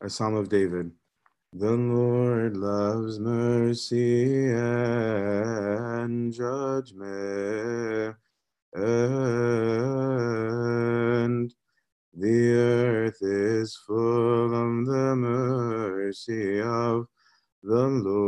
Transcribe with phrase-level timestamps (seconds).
[0.00, 0.92] A Psalm of David.
[1.52, 8.16] The Lord loves mercy and judgment,
[8.74, 8.86] and
[12.14, 17.08] the earth is full of the mercy of
[17.62, 18.18] the Lord.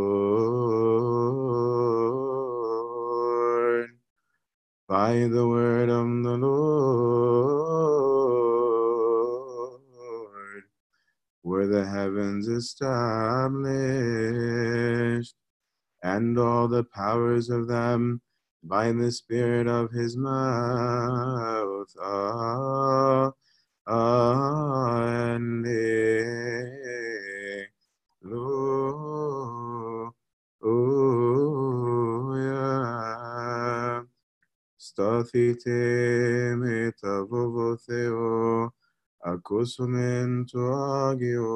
[4.88, 7.37] By the word of the Lord
[11.70, 15.34] the heavens established,
[16.02, 18.22] and all the powers of them
[18.62, 21.94] by the Spirit of his mouth.
[22.00, 23.32] Ah,
[23.88, 24.84] Alleluia.
[34.76, 35.64] Stathite
[39.17, 40.59] metavovotheo, accosumento
[41.09, 41.49] agio.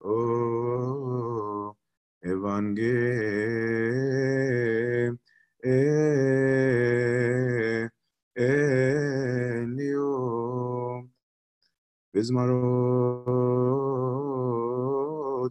[0.00, 1.76] Oh,
[2.22, 2.78] Evangelio.
[12.14, 12.58] Bismarod,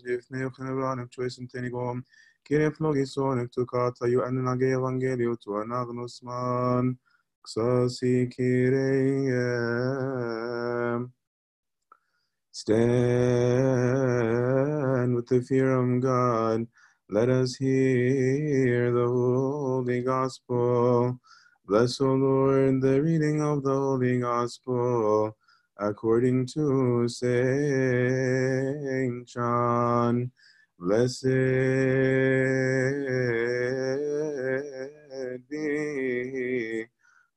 [0.03, 0.65] לפני כן
[1.09, 2.01] choice in tenigom,
[2.43, 6.97] Kyrie flogison, ektukata you and nage evangelio to anagnusman, xasi Kyrie.
[7.44, 7.96] Stand
[15.16, 16.66] with the fear of God.
[17.08, 21.18] Let us hear the Holy Gospel.
[21.66, 25.36] Bless, O Lord, the reading of the Holy Gospel
[25.78, 28.06] according to Saint
[29.26, 30.30] John.
[30.78, 31.24] Blessed
[35.48, 36.86] be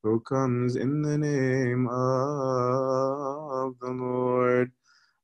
[0.06, 4.70] who comes in the name of the Lord,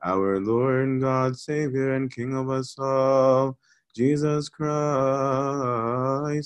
[0.05, 3.57] our Lord God, Savior, and King of us all,
[3.95, 4.73] Jesus Christ,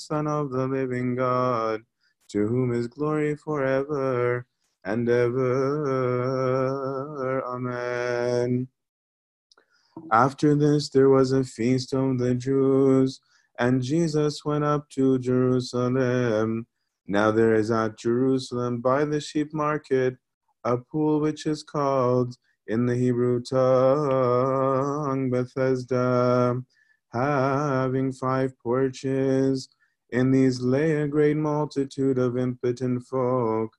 [0.07, 1.81] Son of the living God,
[2.29, 4.45] to whom is glory forever
[4.85, 6.23] and ever.
[7.43, 8.69] Amen.
[10.13, 13.19] After this, there was a feast of the Jews,
[13.59, 16.67] and Jesus went up to Jerusalem.
[17.09, 20.17] Now there is at Jerusalem by the sheep market
[20.65, 22.37] a pool which is called
[22.67, 26.61] in the Hebrew tongue Bethesda,
[27.13, 29.69] having five porches.
[30.11, 33.71] In these lay a great multitude of impotent folk,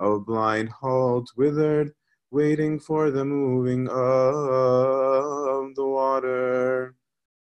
[0.00, 1.92] of blind, halt, withered,
[2.32, 6.96] waiting for the moving of the water.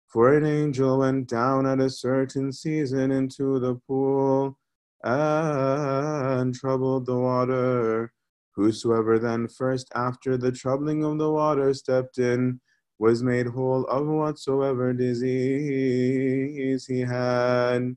[0.06, 4.58] For an angel went down at a certain season into the pool
[5.02, 8.12] and troubled the water.
[8.54, 12.60] Whosoever then first after the troubling of the water stepped in
[12.98, 17.96] was made whole of whatsoever disease he had.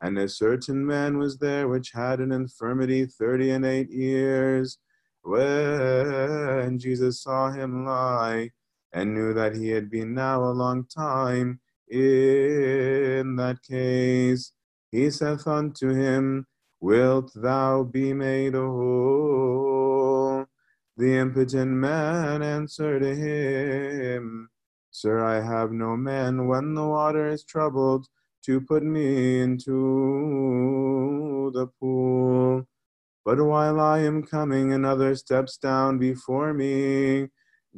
[0.00, 4.78] And a certain man was there which had an infirmity thirty and eight years.
[5.22, 8.50] When Jesus saw him lie,
[8.94, 14.52] and knew that he had been now a long time in that case,
[14.94, 16.46] he saith unto him,
[16.80, 20.46] Wilt thou be made whole?
[20.96, 24.50] The impotent man answered him,
[24.92, 28.06] Sir, I have no man when the water is troubled
[28.44, 32.68] to put me into the pool.
[33.24, 37.30] But while I am coming, another steps down before me.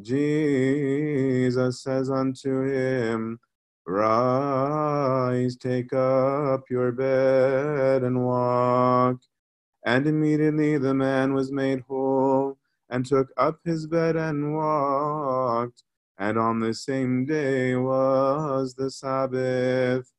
[0.03, 3.41] Jesus says unto him,
[3.86, 9.19] Rise, take up your bed and walk.
[9.84, 12.58] And immediately the man was made whole,
[12.91, 15.84] and took up his bed and walked.
[16.19, 20.12] And on the same day was the Sabbath.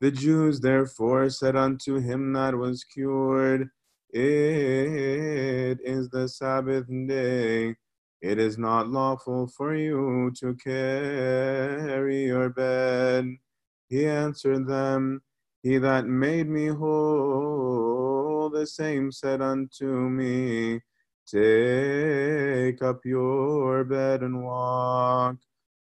[0.00, 3.70] The Jews therefore said unto him that was cured,
[4.10, 7.76] It is the Sabbath day.
[8.22, 13.36] It is not lawful for you to carry your bed.
[13.88, 15.22] He answered them,
[15.62, 20.80] He that made me whole, the same said unto me,
[21.26, 25.36] Take up your bed and walk.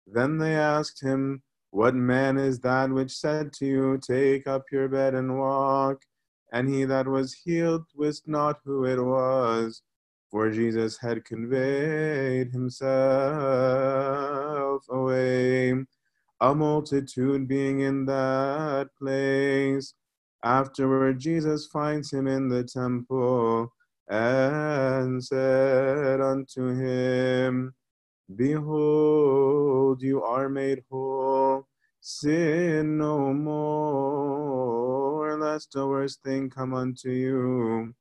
[0.07, 4.89] Then they asked him, What man is that which said to you, Take up your
[4.89, 6.03] bed and walk?
[6.53, 9.83] And he that was healed wist not who it was,
[10.31, 12.91] for Jesus had conveyed himself
[14.89, 15.75] away.
[16.41, 19.95] A multitude being in that place.
[20.43, 23.73] Afterward, Jesus finds him in the temple
[24.09, 27.75] and said unto him,
[28.35, 31.67] Behold, you are made whole.
[32.01, 34.57] Sin no more,
[35.39, 37.95] lest a worse thing come unto you.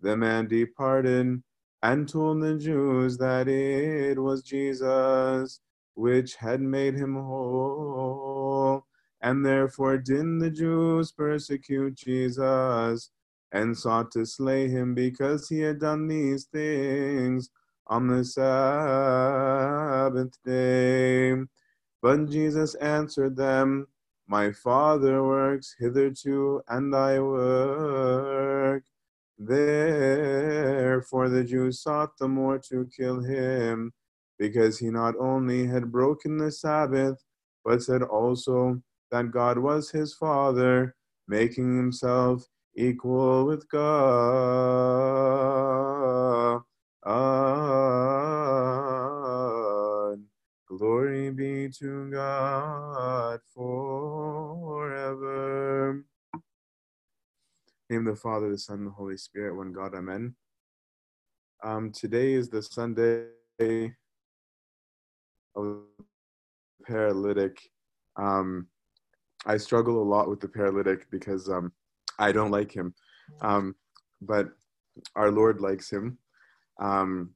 [0.00, 1.42] The man departed
[1.82, 5.60] and told the Jews that it was Jesus
[5.94, 8.84] which had made him whole.
[9.20, 13.10] And therefore did the Jews persecute Jesus
[13.50, 17.50] and sought to slay him because he had done these things
[17.88, 19.58] on the Sabbath
[20.44, 21.34] day.
[22.00, 23.88] But Jesus answered them,
[24.28, 28.84] My Father works hitherto, and I work.
[29.38, 33.92] Therefore the Jews sought the more to kill him,
[34.38, 37.22] because he not only had broken the Sabbath,
[37.64, 40.96] but said also that God was his Father,
[41.28, 42.46] making himself
[42.76, 44.98] equal with God.
[50.68, 54.84] Glory be to God forever.
[57.90, 60.34] Name the Father, the Son, the Holy Spirit, one God, Amen.
[61.64, 63.28] Um, today is the Sunday
[65.56, 65.78] of
[66.86, 67.58] paralytic.
[68.16, 68.66] Um,
[69.46, 71.72] I struggle a lot with the paralytic because um,
[72.18, 72.94] I don't like him,
[73.40, 73.74] um,
[74.20, 74.48] but
[75.16, 76.18] our Lord likes him,
[76.78, 77.30] um,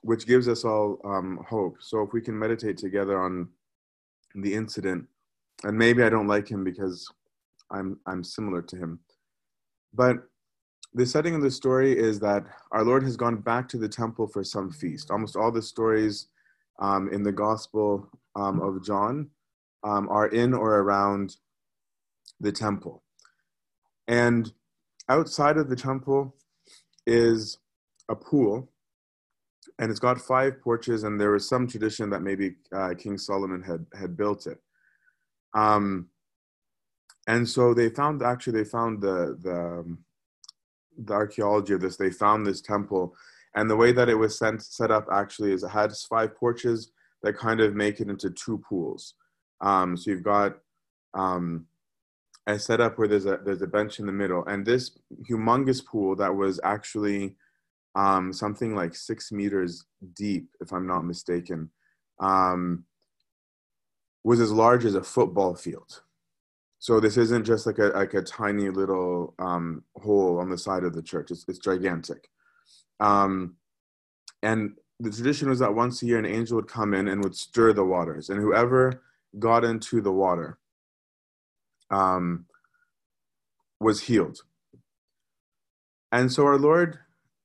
[0.00, 1.76] which gives us all um, hope.
[1.80, 3.50] So if we can meditate together on
[4.34, 5.06] the incident,
[5.64, 7.06] and maybe I don't like him because
[7.70, 9.00] I'm I'm similar to him,
[9.94, 10.16] but
[10.94, 14.26] the setting of the story is that our Lord has gone back to the temple
[14.26, 15.10] for some feast.
[15.10, 16.28] Almost all the stories
[16.78, 19.28] um, in the Gospel um, of John
[19.84, 21.36] um, are in or around
[22.40, 23.02] the temple.
[24.06, 24.50] And
[25.08, 26.34] outside of the temple
[27.06, 27.58] is
[28.08, 28.70] a pool,
[29.78, 33.62] and it's got five porches, and there was some tradition that maybe uh, King Solomon
[33.62, 34.58] had, had built it.
[35.54, 36.08] Um,
[37.28, 39.98] and so they found actually they found the the um,
[40.96, 41.96] the archaeology of this.
[41.96, 43.14] They found this temple,
[43.54, 46.90] and the way that it was sent, set up actually is it had five porches
[47.22, 49.14] that kind of make it into two pools.
[49.60, 50.56] Um, so you've got
[51.14, 51.66] um,
[52.46, 54.98] a setup where there's a there's a bench in the middle, and this
[55.30, 57.36] humongous pool that was actually
[57.94, 59.84] um, something like six meters
[60.14, 61.70] deep, if I'm not mistaken,
[62.20, 62.84] um,
[64.24, 66.02] was as large as a football field.
[66.80, 70.84] So this isn't just like a like a tiny little um, hole on the side
[70.84, 71.30] of the church.
[71.30, 72.28] It's it's gigantic.
[73.00, 73.56] Um,
[74.42, 77.36] and the tradition was that once a year an angel would come in and would
[77.36, 79.02] stir the waters, and whoever
[79.38, 80.58] got into the water
[81.90, 82.46] um,
[83.80, 84.38] was healed.
[86.12, 86.98] And so our Lord,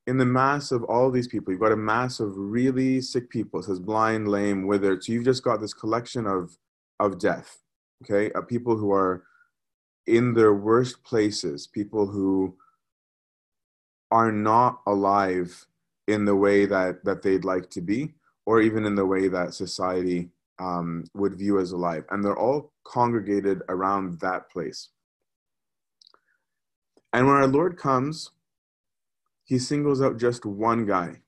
[0.06, 3.60] in the mass of all these people, you've got a mass of really sick people.
[3.60, 5.02] It says blind, lame, withered.
[5.02, 6.56] So you've just got this collection of
[7.00, 7.63] of death
[8.04, 9.24] okay, of people who are
[10.06, 12.56] in their worst places, people who
[14.10, 15.66] are not alive
[16.06, 18.14] in the way that, that they'd like to be,
[18.46, 20.28] or even in the way that society
[20.58, 22.04] um, would view as alive.
[22.10, 24.90] And they're all congregated around that place.
[27.12, 28.30] And when our Lord comes,
[29.44, 31.20] he singles out just one guy.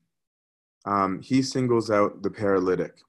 [0.85, 2.99] Um, he singles out the paralytic.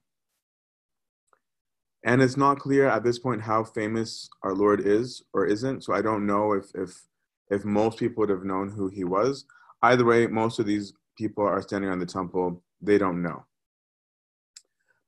[2.03, 5.83] And it's not clear at this point how famous our Lord is or isn't.
[5.83, 7.01] So I don't know if if
[7.49, 9.45] if most people would have known who he was.
[9.81, 12.63] Either way, most of these people are standing on the temple.
[12.81, 13.45] They don't know.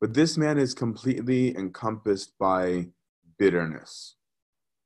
[0.02, 2.88] But this man is completely encompassed by
[3.38, 4.16] bitterness,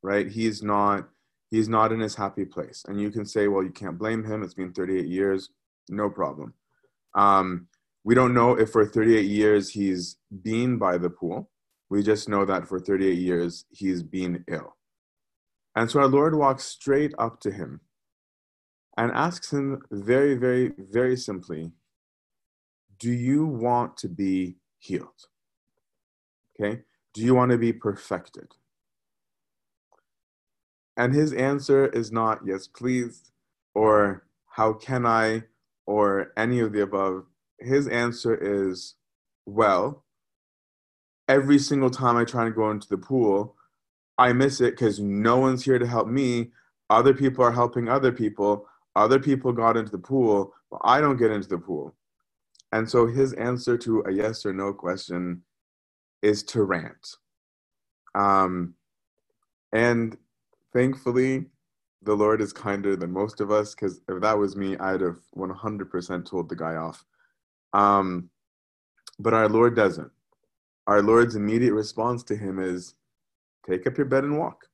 [0.03, 0.29] right?
[0.29, 1.07] He's not
[1.49, 2.83] he's not in his happy place.
[2.87, 4.43] And you can say, well, you can't blame him.
[4.43, 5.49] It's been 38 years.
[5.89, 6.53] No problem.
[7.15, 7.67] Um,
[8.03, 11.49] we don't know if for 38 years he's been by the pool
[11.89, 14.75] we just know that for 38 years he's been ill.
[15.75, 17.81] And so our Lord walks straight up to him
[18.97, 21.73] and asks him very, very, very simply,
[22.97, 25.27] Do you want to be healed?
[26.59, 26.81] Okay?
[27.13, 28.53] Do you want to be perfected?
[30.97, 33.31] And his answer is not, Yes, please,
[33.73, 35.43] or How can I,
[35.85, 37.25] or any of the above.
[37.59, 38.95] His answer is,
[39.45, 40.04] Well,
[41.27, 43.55] every single time I try to go into the pool,
[44.17, 46.51] I miss it because no one's here to help me.
[46.89, 48.67] Other people are helping other people.
[48.95, 51.95] Other people got into the pool, but I don't get into the pool.
[52.71, 55.43] And so his answer to a yes or no question
[56.21, 57.15] is to rant.
[58.13, 58.75] Um,
[59.73, 60.17] and
[60.73, 61.45] thankfully,
[62.01, 65.17] the Lord is kinder than most of us because if that was me, I'd have
[65.35, 67.03] 100% told the guy off.
[67.73, 68.29] Um,
[69.19, 70.11] but our Lord doesn't.
[70.87, 72.95] Our Lord's immediate response to him is,
[73.67, 74.67] Take up your bed and walk.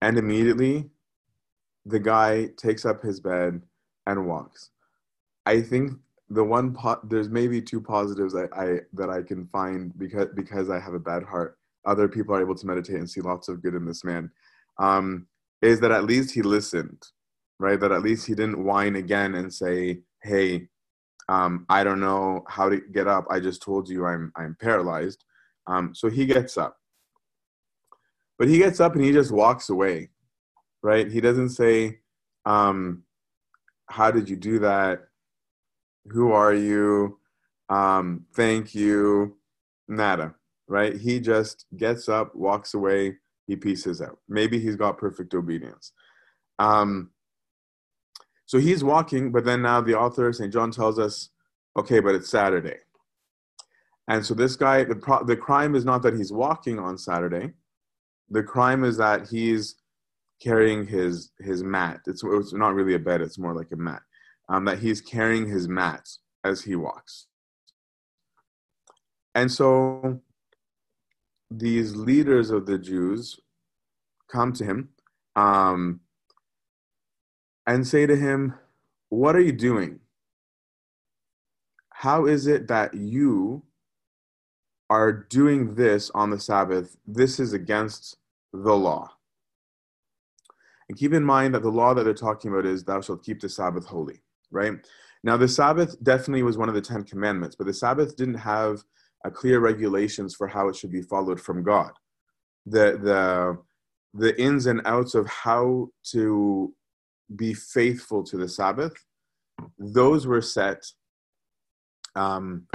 [0.00, 0.90] And immediately,
[1.84, 3.62] the guy takes up his bed
[4.06, 4.70] and walks.
[5.46, 5.92] I think
[6.30, 10.70] the one po- there's maybe two positives I, I that I can find because because
[10.70, 11.58] I have a bad heart.
[11.84, 14.30] Other people are able to meditate and see lots of good in this man.
[14.78, 15.26] Um,
[15.60, 17.02] is that at least he listened,
[17.58, 17.78] right?
[17.78, 20.68] That at least he didn't whine again and say, "Hey,
[21.32, 23.26] um, I don't know how to get up.
[23.30, 25.24] I just told you I'm I'm paralyzed."
[25.66, 26.76] Um, so he gets up,
[28.38, 30.10] but he gets up and he just walks away,
[30.82, 31.10] right?
[31.10, 32.00] He doesn't say,
[32.44, 33.04] um,
[33.86, 35.04] "How did you do that?
[36.08, 37.18] Who are you?
[37.68, 39.38] Um, thank you."
[39.88, 40.34] Nada,
[40.68, 40.96] right?
[40.96, 44.18] He just gets up, walks away, he pieces out.
[44.28, 45.92] Maybe he's got perfect obedience.
[46.58, 47.10] Um,
[48.52, 50.52] so he's walking, but then now the author, St.
[50.52, 51.30] John, tells us,
[51.74, 52.76] okay, but it's Saturday.
[54.08, 57.54] And so this guy, the, pro- the crime is not that he's walking on Saturday.
[58.28, 59.76] The crime is that he's
[60.38, 62.00] carrying his his mat.
[62.06, 64.02] It's, it's not really a bed, it's more like a mat.
[64.50, 66.06] Um, that he's carrying his mat
[66.44, 67.28] as he walks.
[69.34, 70.20] And so
[71.50, 73.40] these leaders of the Jews
[74.30, 74.90] come to him
[75.36, 76.00] um,
[77.66, 78.54] and say to him,
[79.08, 80.00] What are you doing?
[81.90, 83.62] How is it that you
[84.90, 86.96] are doing this on the Sabbath?
[87.06, 88.16] This is against
[88.52, 89.10] the law.
[90.88, 93.40] And keep in mind that the law that they're talking about is, Thou shalt keep
[93.40, 94.74] the Sabbath holy, right?
[95.24, 98.82] Now, the Sabbath definitely was one of the Ten Commandments, but the Sabbath didn't have
[99.24, 101.92] a clear regulations for how it should be followed from God.
[102.66, 103.58] The the
[104.14, 106.74] the ins and outs of how to
[107.36, 108.94] be faithful to the Sabbath,
[109.78, 110.84] those were set.
[112.14, 112.66] Um,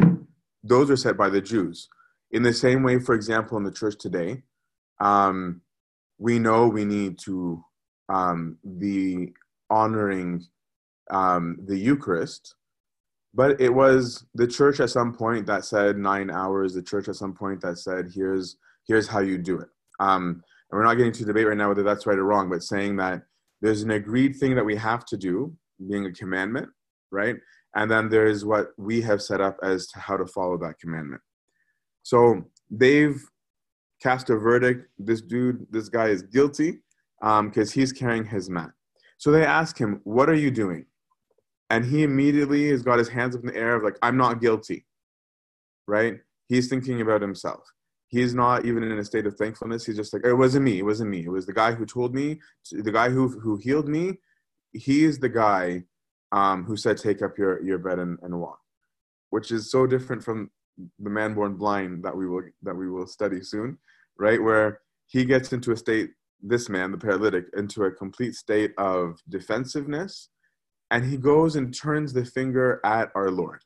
[0.63, 1.87] those are set by the Jews.
[2.31, 4.43] In the same way, for example, in the church today,
[4.99, 5.61] um,
[6.17, 7.63] we know we need to
[8.09, 9.33] um, be
[9.69, 10.45] honoring
[11.11, 12.55] um, the Eucharist,
[13.33, 16.73] but it was the church at some point that said nine hours.
[16.73, 19.69] The church at some point that said here's here's how you do it.
[19.99, 22.63] Um, and we're not getting to debate right now whether that's right or wrong, but
[22.63, 23.23] saying that
[23.61, 25.55] there's an agreed thing that we have to do,
[25.89, 26.69] being a commandment,
[27.11, 27.35] right?
[27.75, 31.21] And then there's what we have set up as to how to follow that commandment.
[32.03, 33.21] So they've
[34.01, 34.87] cast a verdict.
[34.97, 36.79] This dude, this guy is guilty
[37.19, 38.71] because um, he's carrying his mat.
[39.17, 40.85] So they ask him, What are you doing?
[41.69, 44.39] And he immediately has got his hands up in the air of like, I'm not
[44.39, 44.85] guilty,
[45.85, 46.19] right?
[46.47, 47.69] He's thinking about himself.
[48.07, 49.85] He's not even in a state of thankfulness.
[49.85, 50.79] He's just like, it wasn't me.
[50.79, 51.25] It wasn't me.
[51.25, 52.39] It was the guy who told me,
[52.71, 54.13] the guy who, who healed me.
[54.71, 55.83] He is the guy
[56.31, 58.59] um, who said, take up your, your bed and, and walk,
[59.29, 60.51] which is so different from
[60.99, 63.77] the man born blind that we will, that we will study soon,
[64.17, 64.41] right?
[64.41, 66.11] Where he gets into a state,
[66.41, 70.29] this man, the paralytic, into a complete state of defensiveness
[70.91, 73.61] and he goes and turns the finger at our Lord.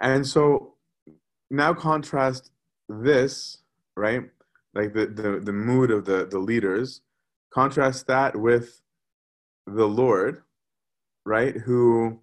[0.00, 0.71] And so
[1.52, 2.50] now contrast
[2.88, 3.58] this,
[3.96, 4.22] right?
[4.74, 7.02] Like the, the, the mood of the, the leaders,
[7.52, 8.80] contrast that with
[9.66, 10.42] the Lord,
[11.26, 11.54] right?
[11.54, 12.20] Who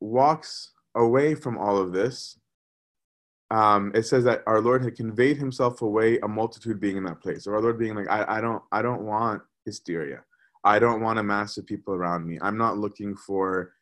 [0.00, 2.38] walks away from all of this.
[3.50, 7.20] Um, it says that our Lord had conveyed himself away, a multitude being in that
[7.20, 7.46] place.
[7.46, 10.24] Or our Lord being like, I, I don't, I don't want hysteria.
[10.64, 12.38] I don't want a mass of people around me.
[12.40, 13.72] I'm not looking for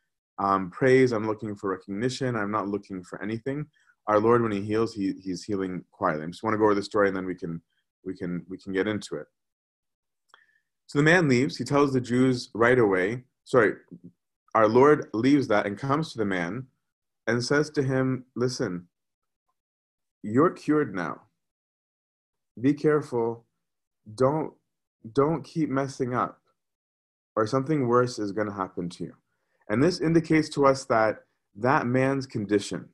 [0.42, 1.12] um, praise.
[1.12, 2.36] I'm looking for recognition.
[2.36, 3.66] I'm not looking for anything.
[4.08, 6.24] Our Lord, when He heals, He He's healing quietly.
[6.24, 7.62] I just want to go over the story, and then we can
[8.04, 9.26] we can we can get into it.
[10.86, 11.56] So the man leaves.
[11.56, 13.22] He tells the Jews right away.
[13.44, 13.74] Sorry,
[14.54, 16.66] our Lord leaves that and comes to the man
[17.26, 18.88] and says to him, "Listen,
[20.22, 21.22] you're cured now.
[22.60, 23.46] Be careful.
[24.14, 24.52] Don't
[25.12, 26.40] don't keep messing up
[27.34, 29.14] or something worse is going to happen to you.
[29.68, 31.24] And this indicates to us that
[31.56, 32.88] that man's condition,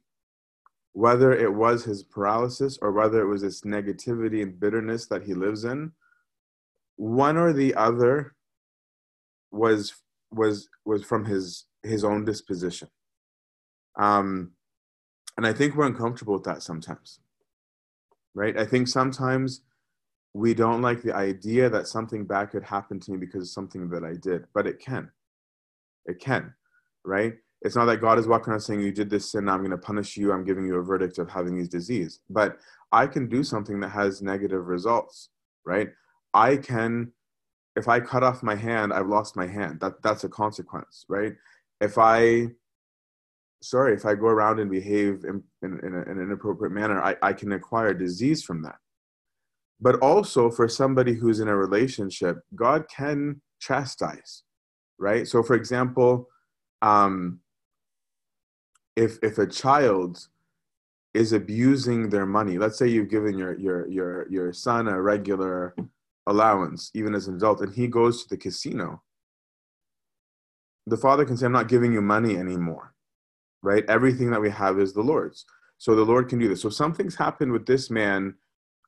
[0.93, 5.35] whether it was his paralysis or whether it was this negativity and bitterness that he
[5.35, 5.93] lives in,
[6.97, 8.35] one or the other
[9.51, 9.95] was
[10.31, 12.89] was was from his his own disposition.
[13.97, 14.53] Um,
[15.37, 17.21] and I think we're uncomfortable with that sometimes,
[18.35, 18.59] right?
[18.59, 19.63] I think sometimes
[20.35, 23.89] we don't like the idea that something bad could happen to me because of something
[23.91, 25.11] that I did, but it can.
[26.07, 26.55] It can,
[27.05, 27.35] right?
[27.63, 29.79] It's not that God is walking around saying, You did this sin, I'm going to
[29.79, 32.21] punish you, I'm giving you a verdict of having these disease.
[32.31, 32.59] But
[32.93, 35.31] I can do something that has negative results.
[35.65, 35.91] right?
[36.35, 37.13] I can,
[37.77, 39.81] if I cut off my hand, I've lost my hand.
[39.81, 41.35] That that's a consequence, right?
[41.81, 42.49] If I,
[43.63, 47.03] sorry, if I go around and behave in, in, in, a, in an inappropriate manner,
[47.03, 48.77] I, I can acquire disease from that.
[49.81, 54.43] But also for somebody who's in a relationship, God can chastise,
[54.99, 55.27] right?
[55.27, 56.29] So, for example,
[56.83, 57.41] um,
[58.97, 60.27] if if a child
[61.15, 65.75] is abusing their money, let's say you've given your your your your son a regular
[66.27, 69.03] allowance, even as an adult, and he goes to the casino,
[70.87, 72.95] the father can say, "I'm not giving you money anymore."
[73.63, 73.85] Right?
[73.89, 75.45] Everything that we have is the Lord's.
[75.79, 76.63] So the Lord can do this.
[76.63, 78.35] So something's happened with this man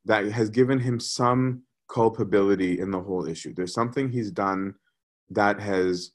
[0.04, 3.52] that has given him some culpability in the whole issue.
[3.54, 4.74] There's something he's done
[5.30, 6.10] that has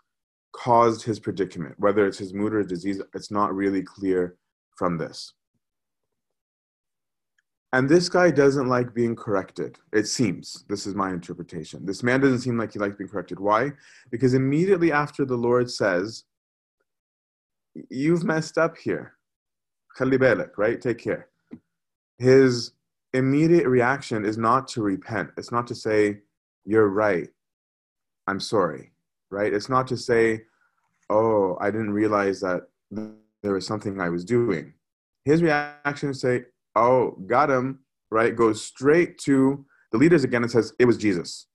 [0.56, 4.36] caused his predicament, whether it's his mood or disease, it's not really clear
[4.78, 5.34] from this.
[7.74, 9.78] And this guy doesn't like being corrected.
[9.92, 10.64] It seems.
[10.70, 11.86] This is my interpretation.
[11.86, 13.38] This man doesn't seem like he likes being corrected.
[13.38, 13.72] Why?
[14.12, 16.24] Because immediately after the Lord says,
[17.90, 19.16] You've messed up here.
[19.98, 20.80] Khali right?
[20.80, 21.28] Take care.
[22.18, 22.72] His
[23.14, 25.32] immediate reaction is not to repent.
[25.38, 26.20] It's not to say,
[26.64, 27.28] You're right.
[28.28, 28.92] I'm sorry
[29.30, 29.54] right?
[29.54, 30.44] It's not to say,
[31.10, 34.74] oh, I didn't realize that there was something I was doing.
[35.24, 37.80] His reaction is to say, oh, got him,
[38.12, 38.36] right?
[38.36, 41.48] Goes straight to the leaders again and says, it was Jesus.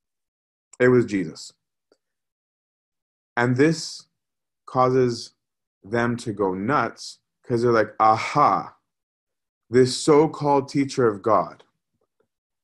[0.78, 1.52] It was Jesus.
[3.36, 4.06] And this
[4.66, 5.32] causes
[5.82, 8.74] them to go nuts because they're like, aha,
[9.68, 11.64] this so called teacher of God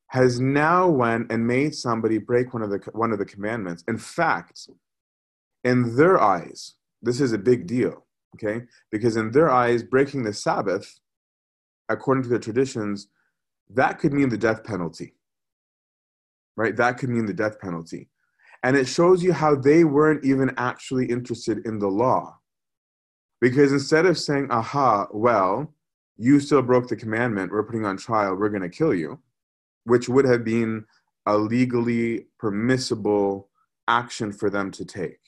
[0.08, 3.84] has now went and made somebody break one of the one of the commandments.
[3.88, 4.68] In fact,
[5.66, 8.06] in their eyes, this is a big deal,
[8.36, 8.64] okay?
[8.92, 11.00] Because in their eyes, breaking the Sabbath,
[11.88, 13.08] according to their traditions,
[13.70, 15.16] that could mean the death penalty,
[16.56, 16.76] right?
[16.76, 18.08] That could mean the death penalty.
[18.62, 22.38] And it shows you how they weren't even actually interested in the law.
[23.40, 25.74] Because instead of saying, aha, well,
[26.16, 29.18] you still broke the commandment, we're putting on trial, we're going to kill you,
[29.82, 30.84] which would have been
[31.26, 33.48] a legally permissible
[33.88, 35.25] action for them to take.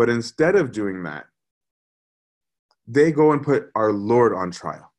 [0.00, 1.26] But instead of doing that,
[2.88, 4.94] they go and put our Lord on trial.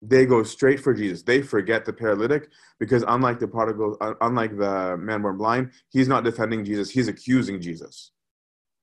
[0.00, 1.22] They go straight for Jesus.
[1.22, 2.48] They forget the paralytic
[2.80, 7.60] because, unlike the prodigal, unlike the man born blind, he's not defending Jesus, he's accusing
[7.60, 8.12] Jesus,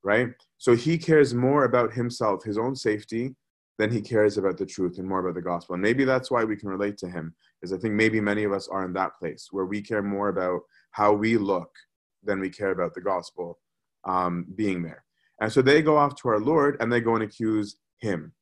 [0.03, 0.27] right?
[0.59, 3.35] So he cares more about himself, his own safety,
[3.79, 5.73] than he cares about the truth and more about the gospel.
[5.73, 7.33] And maybe that's why we can relate to him,
[7.63, 10.29] is I think maybe many of us are in that place where we care more
[10.29, 10.61] about
[10.91, 11.71] how we look
[12.23, 13.57] than we care about the gospel
[14.03, 15.01] um, being there.
[15.39, 18.33] And so they go off to our Lord and they go and accuse him.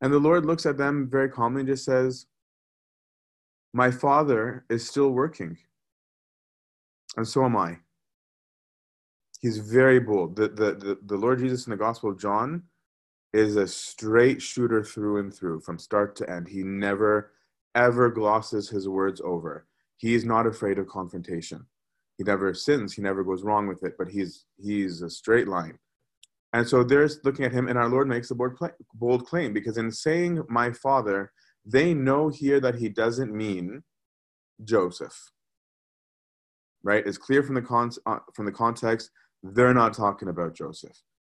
[0.00, 2.26] And the Lord looks at them very calmly and just says,
[3.72, 5.56] My Father is still working.
[7.16, 7.78] And so am I.
[9.40, 10.36] He's very bold.
[10.36, 12.62] The, the, the, the Lord Jesus in the Gospel of John
[13.32, 16.48] is a straight shooter through and through from start to end.
[16.48, 17.32] He never,
[17.74, 19.66] ever glosses his words over.
[19.96, 21.66] He is not afraid of confrontation
[22.18, 25.78] he never sins he never goes wrong with it but he's he's a straight line.
[26.52, 28.58] And so they're looking at him and our lord makes a bold,
[28.94, 31.32] bold claim because in saying my father
[31.66, 33.82] they know here that he doesn't mean
[34.62, 35.30] joseph.
[36.82, 37.06] Right?
[37.06, 39.10] It's clear from the con- uh, from the context
[39.42, 40.96] they're not talking about joseph.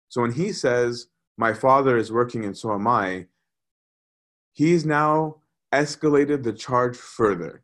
[0.08, 1.06] So when he says
[1.36, 3.26] my father is working and so am i
[4.52, 5.36] he's now
[5.72, 7.63] escalated the charge further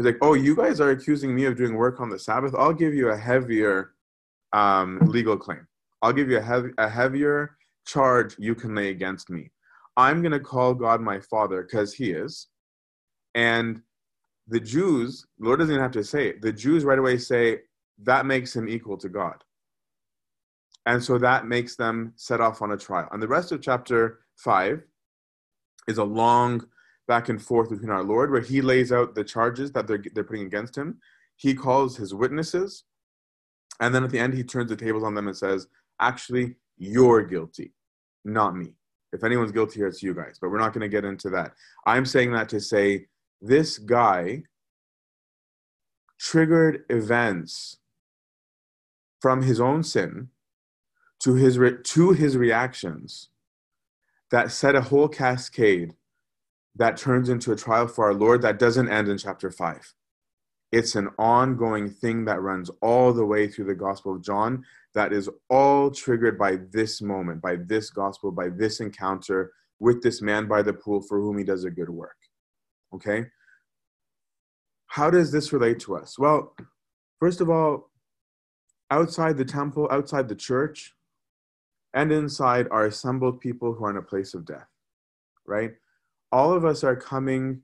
[0.00, 2.54] He's like, "Oh, you guys are accusing me of doing work on the Sabbath.
[2.56, 3.92] I'll give you a heavier
[4.54, 5.66] um, legal claim.
[6.00, 9.50] I'll give you a, heavy, a heavier charge you can lay against me.
[9.98, 12.48] I'm going to call God my Father because He is."
[13.34, 13.82] And
[14.48, 16.40] the Jews, the Lord doesn't even have to say it.
[16.40, 17.58] The Jews right away say
[18.04, 19.36] that makes him equal to God.
[20.86, 23.06] And so that makes them set off on a trial.
[23.12, 24.82] And the rest of chapter 5
[25.88, 26.66] is a long
[27.10, 30.22] back and forth between our Lord, where he lays out the charges that they're, they're
[30.22, 31.00] putting against him.
[31.34, 32.84] He calls his witnesses.
[33.80, 35.66] And then at the end, he turns the tables on them and says,
[36.00, 37.72] Actually, you're guilty,
[38.24, 38.74] not me.
[39.12, 40.38] If anyone's guilty here, it's you guys.
[40.40, 41.50] But we're not going to get into that.
[41.84, 43.06] I'm saying that to say
[43.42, 44.44] this guy
[46.20, 47.78] triggered events
[49.20, 50.28] from his own sin
[51.24, 53.30] to his, re- to his reactions
[54.30, 55.96] that set a whole cascade
[56.76, 59.94] that turns into a trial for our Lord that doesn't end in chapter 5.
[60.72, 65.12] It's an ongoing thing that runs all the way through the Gospel of John that
[65.12, 70.46] is all triggered by this moment, by this gospel, by this encounter with this man
[70.46, 72.16] by the pool for whom he does a good work.
[72.94, 73.26] Okay?
[74.90, 76.18] how does this relate to us?
[76.18, 76.52] Well,
[77.20, 77.90] first of all,
[78.90, 80.94] outside the temple, outside the church,
[81.94, 84.66] and inside are assembled people who are in a place of death,
[85.46, 85.70] right?
[86.32, 87.62] All of us are coming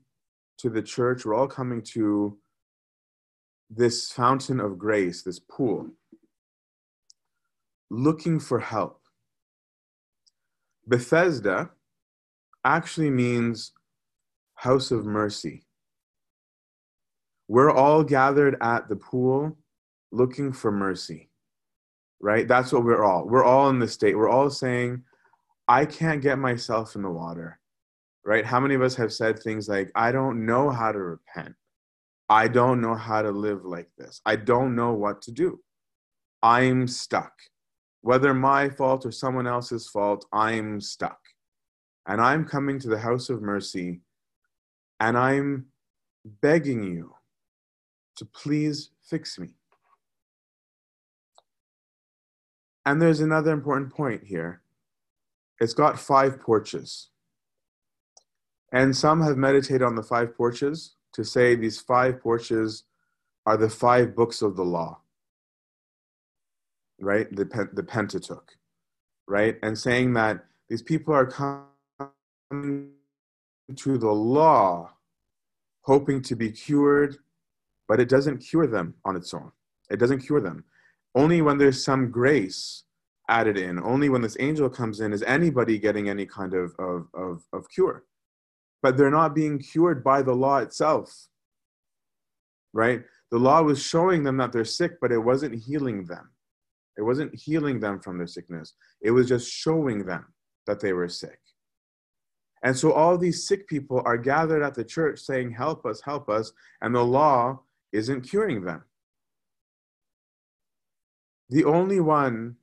[0.59, 2.37] to the church, we're all coming to
[3.69, 5.91] this fountain of grace, this pool,
[7.89, 9.01] looking for help.
[10.87, 11.69] Bethesda
[12.65, 13.73] actually means
[14.55, 15.63] house of mercy.
[17.47, 19.57] We're all gathered at the pool
[20.11, 21.29] looking for mercy,
[22.19, 22.47] right?
[22.47, 23.27] That's what we're all.
[23.27, 24.17] We're all in the state.
[24.17, 25.03] We're all saying,
[25.67, 27.59] I can't get myself in the water,
[28.27, 28.45] right?
[28.45, 31.55] How many of us have said things like, I don't know how to repent?
[32.27, 34.19] I don't know how to live like this.
[34.25, 35.61] I don't know what to do.
[36.43, 37.31] I'm stuck.
[38.01, 41.17] Whether my fault or someone else's fault, I'm stuck.
[42.05, 44.01] And I'm coming to the house of mercy
[44.99, 45.67] and I'm
[46.25, 47.15] begging you
[48.17, 49.55] to please fix me.
[52.85, 54.63] And there's another important point here.
[55.61, 57.09] It's got five porches.
[58.71, 62.83] And some have meditated on the five porches to say these five porches
[63.45, 64.99] are the five books of the law,
[66.99, 67.33] right?
[67.33, 68.57] The, the Pentateuch,
[69.25, 69.57] right?
[69.63, 72.91] And saying that these people are coming
[73.75, 74.91] to the law
[75.81, 77.17] hoping to be cured,
[77.87, 79.51] but it doesn't cure them on its own.
[79.89, 80.65] It doesn't cure them.
[81.15, 82.83] Only when there's some grace
[83.29, 87.07] added in, only when this angel comes in, is anybody getting any kind of, of,
[87.13, 88.03] of, of cure
[88.81, 91.27] but they're not being cured by the law itself.
[92.73, 93.03] Right?
[93.31, 96.29] The law was showing them that they're sick, but it wasn't healing them.
[96.97, 98.73] It wasn't healing them from their sickness.
[99.01, 100.25] It was just showing them
[100.65, 101.39] that they were sick.
[102.63, 106.29] And so all these sick people are gathered at the church saying, Help us, help
[106.29, 106.51] us.
[106.81, 107.61] And the law
[107.91, 108.83] isn't curing them.
[111.49, 112.55] The only one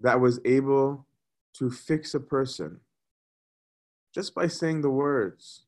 [0.00, 1.06] that was able
[1.54, 2.80] to fix a person
[4.16, 5.66] just by saying the words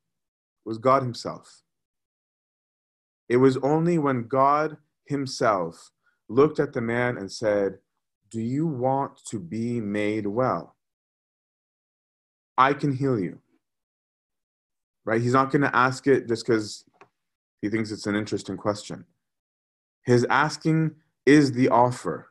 [0.65, 1.61] was God Himself.
[3.29, 5.91] It was only when God Himself
[6.31, 7.77] looked at the man and said,
[8.31, 10.77] Do you want to be made well?
[12.57, 13.39] I can heal you.
[15.05, 15.21] Right?
[15.21, 16.87] He's not going to ask it just because
[17.61, 19.05] he thinks it's an interesting question.
[20.07, 20.93] His asking
[21.27, 22.31] is the offer.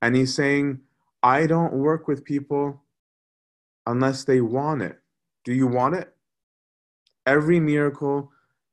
[0.00, 0.82] And he's saying,
[1.20, 2.81] I don't work with people
[3.86, 4.98] unless they want it.
[5.44, 6.14] Do you want it?
[7.26, 8.30] Every miracle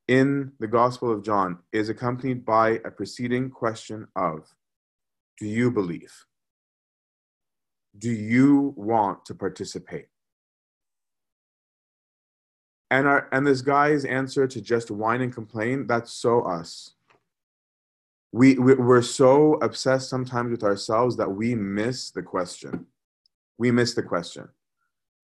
[0.08, 4.48] in the Gospel of John is accompanied by a preceding question of
[5.38, 6.13] Do you believe?
[7.98, 10.08] Do you want to participate?
[12.91, 16.95] And, our, and this guy's answer to just whine and complain, that's so us.
[18.32, 22.88] We, we, we're so obsessed sometimes with ourselves that we miss the question.
[23.58, 24.50] We miss the question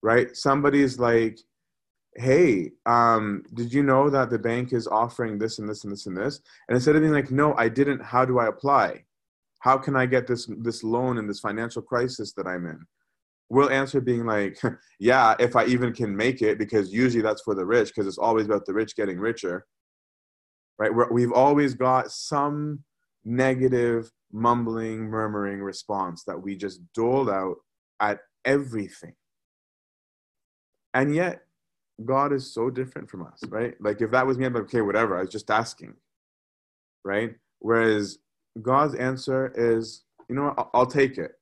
[0.02, 0.36] right?
[0.36, 1.40] Somebody's like,
[2.16, 6.06] hey, um, did you know that the bank is offering this and this and this
[6.06, 6.40] and this?
[6.68, 9.04] And instead of being like, no, I didn't, how do I apply?
[9.60, 12.80] How can I get this this loan in this financial crisis that I'm in?
[13.50, 14.60] We'll answer being like,
[15.00, 18.18] yeah, if I even can make it, because usually that's for the rich, because it's
[18.18, 19.66] always about the rich getting richer.
[20.78, 20.94] Right?
[20.94, 22.84] We're, we've always got some
[23.24, 27.56] negative, mumbling, murmuring response that we just doled out
[28.00, 29.14] at everything
[30.96, 31.44] and yet,
[32.04, 33.76] God is so different from us, right?
[33.80, 35.18] Like if that was me, I'd be like, okay, whatever.
[35.18, 35.94] I was just asking,
[37.04, 37.36] right?
[37.60, 38.18] Whereas
[38.62, 40.70] God's answer is, you know what?
[40.74, 41.34] I'll, take it.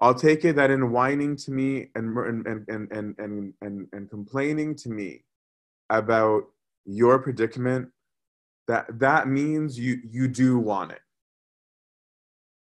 [0.00, 4.10] I'll take it that in whining to me and and and and and and, and
[4.10, 5.24] complaining to me
[5.88, 6.44] about
[6.84, 7.90] your predicament,
[8.66, 11.00] that that means you you do want it.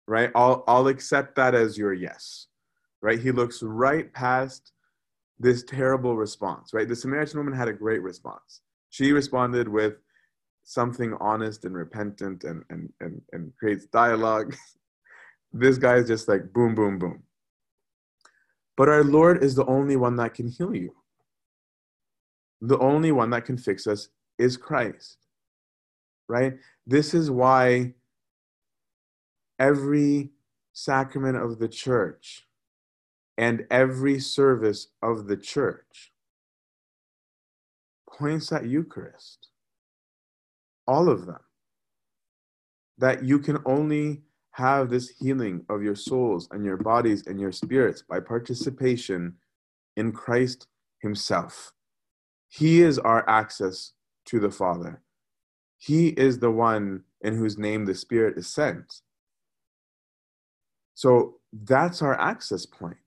[0.07, 0.31] Right?
[0.35, 2.49] I'll I'll accept that as your yes.
[3.01, 3.21] Right?
[3.21, 4.73] He looks right past
[5.43, 6.89] this terrible response, right?
[6.89, 8.61] The Samaritan woman had a great response.
[8.91, 9.95] She responded with
[10.63, 14.55] something honest and repentant and, and, and, and creates dialogue.
[15.53, 17.25] this guy is just like boom, boom, boom.
[18.77, 20.95] But our Lord is the only one that can heal you.
[22.61, 25.19] The only one that can fix us is Christ,
[26.29, 26.55] right?
[26.87, 27.95] This is why
[29.59, 30.31] every
[30.73, 32.47] sacrament of the church
[33.39, 36.13] and every service of the church
[38.09, 39.49] points at Eucharist.
[40.87, 41.41] All of them.
[42.99, 47.53] That you can only have this healing of your souls and your bodies and your
[47.53, 49.35] spirits by participation
[49.97, 50.67] in Christ
[51.01, 51.73] Himself.
[52.49, 53.93] He is our access
[54.27, 55.01] to the Father.
[55.79, 59.01] He is the one in whose name the Spirit is sent.
[60.95, 62.99] So that's our access point.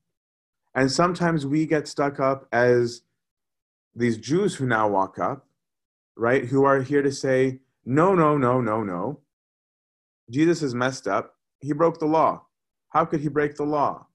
[0.75, 3.01] And sometimes we get stuck up as
[3.95, 5.47] these Jews who now walk up,
[6.17, 9.21] right, who are here to say, no, no, no, no, no.
[10.29, 11.35] Jesus is messed up.
[11.61, 12.45] He broke the law.
[12.89, 14.07] How could he break the law?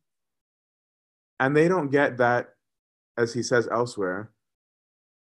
[1.39, 2.51] And they don't get that,
[3.17, 4.31] as he says elsewhere,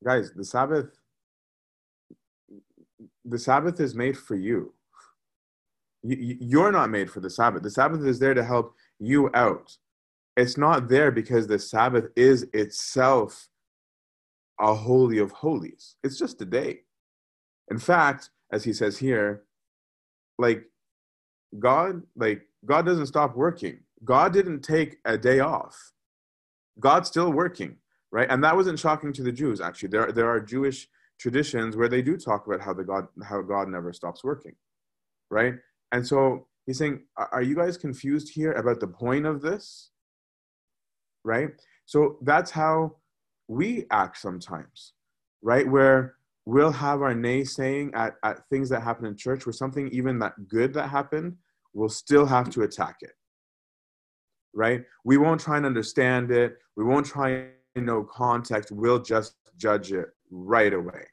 [0.03, 0.87] guys, the Sabbath,
[3.23, 4.73] the Sabbath is made for you.
[6.01, 7.61] You're not made for the Sabbath.
[7.61, 9.77] The Sabbath is there to help you out.
[10.39, 13.49] It's not there because the Sabbath is itself
[14.58, 15.97] a holy of holies.
[16.02, 16.84] It's just a day.
[17.69, 19.43] In fact, as he says here,
[20.38, 20.63] like
[21.60, 23.80] God, like God doesn't stop working.
[24.06, 25.91] God didn't take a day off.
[26.80, 27.75] God's still working,
[28.10, 28.32] right?
[28.32, 29.60] And that wasn't shocking to the Jews.
[29.60, 30.88] Actually, there there are Jewish
[31.19, 34.56] traditions where they do talk about how the God how God never stops working,
[35.30, 35.56] right?
[35.91, 39.91] And so he's saying, are you guys confused here about the point of this?
[41.23, 41.49] Right?
[41.86, 42.95] So that's how
[43.47, 44.93] we act sometimes,
[45.41, 45.67] right?
[45.67, 50.19] Where we'll have our naysaying at, at things that happen in church, where something even
[50.19, 51.36] that good that happened,
[51.73, 53.13] we'll still have to attack it,
[54.53, 54.84] right?
[55.03, 56.58] We won't try and understand it.
[56.75, 58.71] We won't try and know context.
[58.71, 61.05] We'll just judge it right away.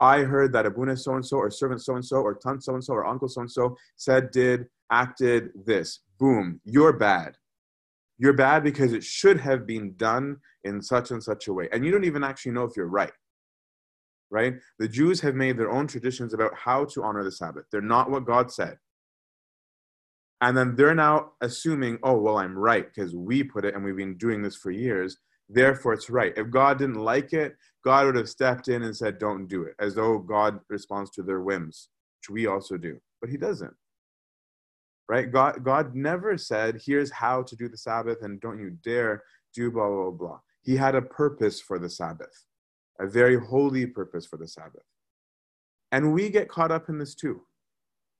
[0.00, 2.74] I heard that Abuna so and so, or servant so and so, or ton so
[2.74, 6.00] and so, or uncle so and so said, did, acted this.
[6.18, 7.36] Boom, you're bad.
[8.18, 11.68] You're bad because it should have been done in such and such a way.
[11.72, 13.12] And you don't even actually know if you're right.
[14.30, 14.54] Right?
[14.78, 17.64] The Jews have made their own traditions about how to honor the Sabbath.
[17.70, 18.76] They're not what God said.
[20.40, 23.96] And then they're now assuming, oh, well, I'm right because we put it and we've
[23.96, 25.16] been doing this for years.
[25.48, 26.32] Therefore, it's right.
[26.36, 29.74] If God didn't like it, God would have stepped in and said, don't do it,
[29.80, 31.88] as though God responds to their whims,
[32.20, 33.00] which we also do.
[33.20, 33.74] But He doesn't.
[35.08, 35.32] Right?
[35.32, 39.22] God, God never said, here's how to do the Sabbath and don't you dare
[39.54, 40.38] do blah, blah, blah.
[40.62, 42.44] He had a purpose for the Sabbath,
[43.00, 44.84] a very holy purpose for the Sabbath.
[45.92, 47.40] And we get caught up in this too,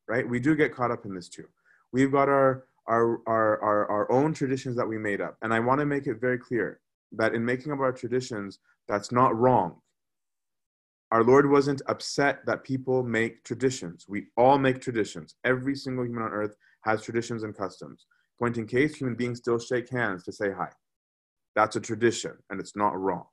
[0.08, 0.26] right?
[0.26, 1.44] We do get caught up in this too.
[1.92, 5.36] We've got our, our, our, our, our own traditions that we made up.
[5.42, 6.80] And I want to make it very clear
[7.12, 9.76] that in making up our traditions, that's not wrong.
[11.10, 14.06] Our Lord wasn't upset that people make traditions.
[14.08, 15.34] We all make traditions.
[15.44, 18.06] Every single human on earth has traditions and customs.
[18.38, 20.68] Point in case, human beings still shake hands to say hi.
[21.56, 23.24] That's a tradition, and it's not wrong.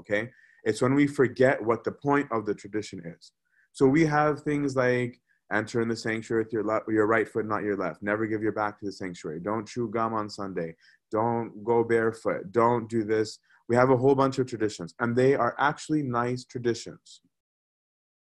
[0.00, 0.30] Okay?
[0.64, 3.32] It's when we forget what the point of the tradition is.
[3.72, 5.20] So we have things like
[5.52, 8.02] enter in the sanctuary with your, left, your right foot, not your left.
[8.02, 9.40] Never give your back to the sanctuary.
[9.40, 10.74] Don't chew gum on Sunday.
[11.10, 12.52] Don't go barefoot.
[12.52, 13.38] Don't do this.
[13.68, 17.20] We have a whole bunch of traditions, and they are actually nice traditions.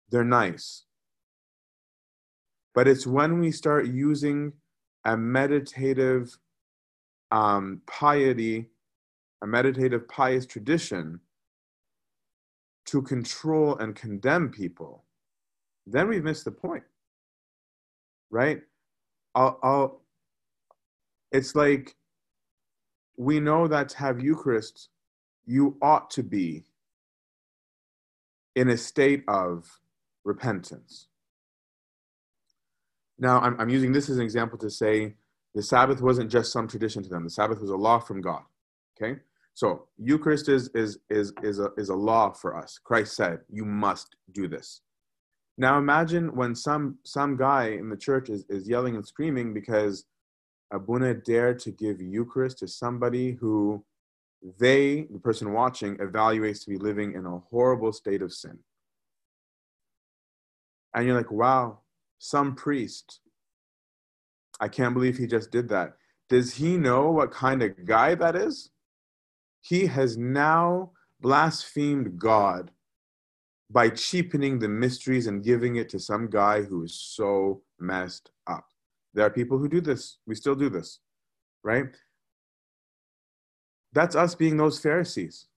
[0.09, 0.85] They're nice.
[2.73, 4.53] But it's when we start using
[5.05, 6.38] a meditative
[7.32, 8.69] um, piety,
[9.41, 11.19] a meditative pious tradition
[12.86, 15.05] to control and condemn people,
[15.86, 16.84] then we've missed the point.
[18.29, 18.62] Right?
[19.36, 20.01] I'll, I'll,
[21.32, 21.95] it's like
[23.17, 24.89] we know that to have Eucharist,
[25.45, 26.63] you ought to be
[28.55, 29.79] in a state of
[30.23, 31.08] repentance.
[33.19, 35.15] Now, I'm, I'm using this as an example to say
[35.53, 37.23] the Sabbath wasn't just some tradition to them.
[37.23, 38.43] The Sabbath was a law from God.
[38.95, 39.19] Okay?
[39.53, 42.79] So Eucharist is, is, is, is, a, is a law for us.
[42.82, 44.82] Christ said, you must do this.
[45.58, 50.05] Now imagine when some, some guy in the church is, is yelling and screaming because
[50.71, 53.84] Abuna dared to give Eucharist to somebody who
[54.58, 58.60] they, the person watching, evaluates to be living in a horrible state of sin.
[60.93, 61.79] And you're like, wow,
[62.19, 63.21] some priest.
[64.60, 65.93] I can't believe he just did that.
[66.29, 68.69] Does he know what kind of guy that is?
[69.62, 72.71] He has now blasphemed God
[73.71, 78.65] by cheapening the mysteries and giving it to some guy who is so messed up.
[79.13, 80.17] There are people who do this.
[80.25, 80.99] We still do this,
[81.63, 81.86] right?
[83.93, 85.47] That's us being those Pharisees,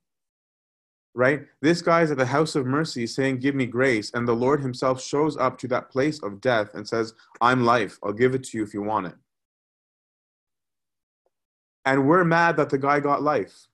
[1.15, 1.43] right?
[1.61, 4.11] This guy's at the house of mercy saying, Give me grace.
[4.15, 7.99] And the Lord himself shows up to that place of death and says, I'm life.
[8.03, 9.15] I'll give it to you if you want it.
[11.85, 13.67] And we're mad that the guy got life.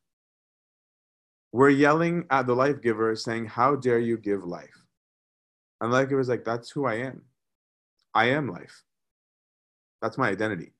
[1.52, 4.84] We're yelling at the life giver saying, How dare you give life?
[5.80, 7.22] And life giver's like, That's who I am.
[8.14, 8.82] I am life.
[10.02, 10.72] That's my identity,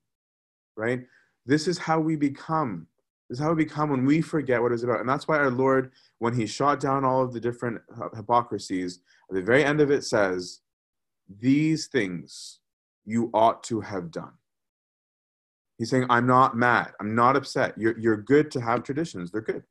[0.76, 1.04] right?
[1.46, 2.86] This is how we become
[3.30, 5.00] is how we become when we forget what it's about.
[5.00, 7.80] And that's why our Lord, when he shot down all of the different
[8.14, 10.60] hypocrisies, at the very end of it says,
[11.40, 12.60] These things
[13.04, 14.32] you ought to have done.
[15.78, 16.92] He's saying, I'm not mad.
[17.00, 17.78] I'm not upset.
[17.78, 19.30] You're, you're good to have traditions.
[19.30, 19.62] They're good.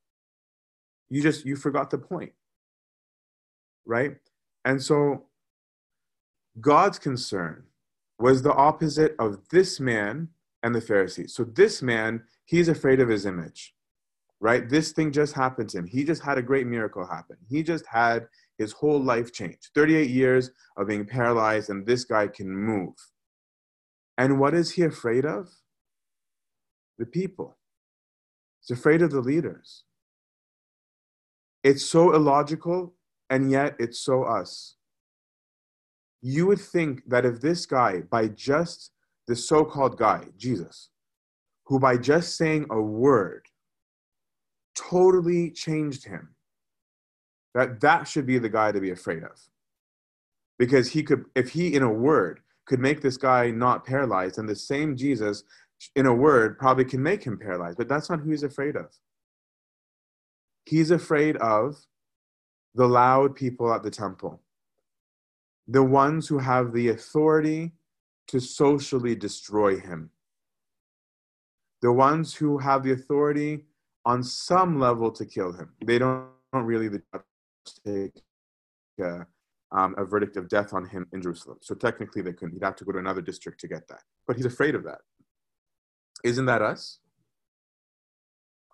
[1.10, 2.32] You just, you forgot the point.
[3.86, 4.16] Right?
[4.64, 5.26] And so
[6.60, 7.64] God's concern
[8.20, 10.30] was the opposite of this man
[10.64, 11.34] and the Pharisees.
[11.34, 13.74] So this man, he's afraid of his image,
[14.40, 14.68] right?
[14.68, 15.88] This thing just happened to him.
[15.88, 17.38] He just had a great miracle happen.
[17.50, 19.70] He just had his whole life changed.
[19.76, 22.96] 38 years of being paralyzed, and this guy can move.
[24.18, 25.50] And what is he afraid of?
[26.98, 27.58] The people.
[28.60, 29.84] He's afraid of the leaders.
[31.64, 32.96] It's so illogical,
[33.30, 34.76] and yet it's so us.
[36.22, 38.92] You would think that if this guy, by just
[39.28, 40.90] the so called guy, Jesus,
[41.66, 43.46] who by just saying a word
[44.76, 46.30] totally changed him,
[47.54, 49.40] that that should be the guy to be afraid of.
[50.58, 54.48] Because he could, if he in a word could make this guy not paralyzed, and
[54.48, 55.44] the same Jesus
[55.96, 58.88] in a word probably can make him paralyzed, but that's not who he's afraid of.
[60.66, 61.78] He's afraid of
[62.76, 64.42] the loud people at the temple,
[65.68, 67.74] the ones who have the authority
[68.28, 70.10] to socially destroy him.
[71.82, 73.66] The ones who have the authority
[74.06, 75.70] on some level to kill him.
[75.86, 76.90] They don't, don't really
[77.86, 78.12] take
[79.00, 79.26] a,
[79.72, 81.58] um, a verdict of death on him in Jerusalem.
[81.62, 82.54] So technically, they couldn't.
[82.54, 84.02] He'd have to go to another district to get that.
[84.26, 85.00] But he's afraid of that.
[86.24, 87.00] Isn't that us?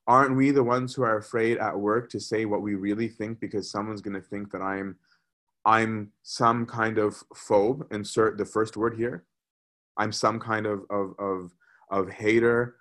[0.07, 3.39] Aren't we the ones who are afraid at work to say what we really think
[3.39, 4.97] because someone's going to think that I'm
[5.65, 9.23] I'm some kind of phobe, insert the first word here,
[9.97, 11.51] I'm some kind of of of
[11.89, 12.75] of hater.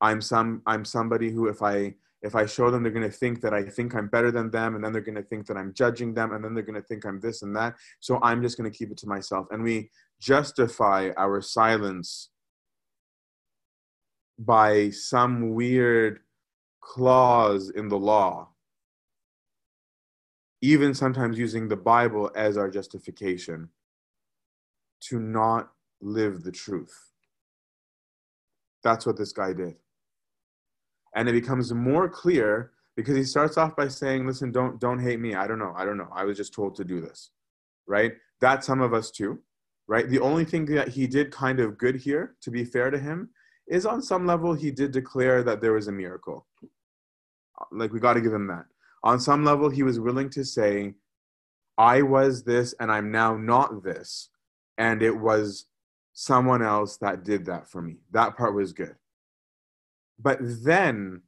[0.00, 3.40] I'm some I'm somebody who if I if I show them they're going to think
[3.40, 5.74] that I think I'm better than them and then they're going to think that I'm
[5.74, 7.74] judging them and then they're going to think I'm this and that.
[8.00, 12.30] So I'm just going to keep it to myself and we justify our silence
[14.38, 16.20] by some weird
[16.80, 18.52] clause in the law
[20.62, 23.68] even sometimes using the Bible as our justification
[25.00, 25.70] to not
[26.02, 27.12] live the truth.
[28.82, 29.76] That's what this guy did.
[31.14, 35.20] And it becomes more clear because he starts off by saying, listen, don't don't hate
[35.20, 35.34] me.
[35.34, 35.72] I don't know.
[35.76, 36.08] I don't know.
[36.14, 37.30] I was just told to do this.
[37.86, 38.12] Right?
[38.40, 39.38] That's some of us too.
[39.88, 40.08] Right?
[40.08, 43.30] The only thing that he did kind of good here, to be fair to him,
[43.68, 46.46] is on some level he did declare that there was a miracle.
[47.70, 48.64] Like we got to give him that.
[49.04, 50.94] On some level, he was willing to say,
[51.76, 54.28] I was this and I'm now not this.
[54.78, 55.66] And it was
[56.12, 57.96] someone else that did that for me.
[58.10, 58.94] That part was good.
[60.18, 61.22] But then,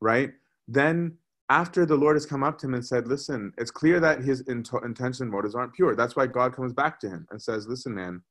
[0.00, 0.32] right?
[0.68, 1.16] Then
[1.48, 4.40] after the Lord has come up to him and said, Listen, it's clear that his
[4.42, 5.94] intention motives aren't pure.
[5.94, 8.22] That's why God comes back to him and says, Listen, man,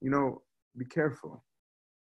[0.00, 0.42] you know,
[0.76, 1.44] be careful,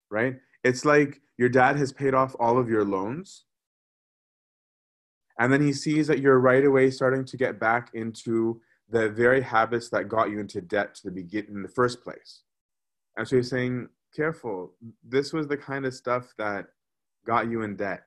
[0.10, 0.36] right?
[0.64, 3.46] It's like your dad has paid off all of your loans.
[5.38, 9.42] And then he sees that you're right away starting to get back into the very
[9.42, 12.42] habits that got you into debt to the begin in the first place.
[13.18, 16.68] And so he's saying, careful, this was the kind of stuff that
[17.26, 18.04] got you in debt.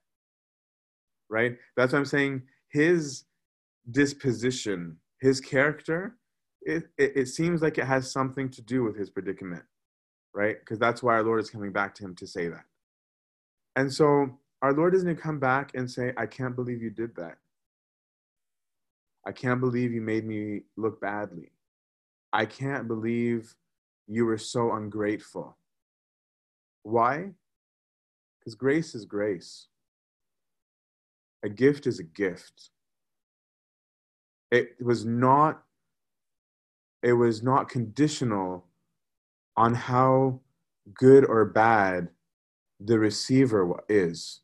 [1.28, 1.56] Right?
[1.76, 2.42] That's what I'm saying.
[2.70, 3.24] His
[3.90, 6.16] disposition, his character,
[6.62, 9.64] it, it, it seems like it has something to do with his predicament.
[10.34, 10.58] Right?
[10.60, 12.64] Because that's why our Lord is coming back to him to say that.
[13.76, 17.14] And so our Lord doesn't to come back and say, I can't believe you did
[17.16, 17.38] that.
[19.28, 21.52] I can't believe you made me look badly.
[22.32, 23.54] I can't believe
[24.06, 25.58] you were so ungrateful.
[26.82, 27.32] Why?
[28.38, 29.66] Because grace is grace.
[31.42, 32.70] A gift is a gift.
[34.50, 35.62] It was not
[37.02, 38.64] it was not conditional
[39.58, 40.40] on how
[40.94, 42.08] good or bad
[42.80, 44.40] the receiver is.